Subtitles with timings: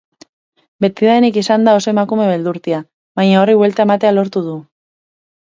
[0.85, 2.81] Betidanik izan da oso emakume beldurtia,
[3.21, 4.59] baina horri buelta ematea lortu du.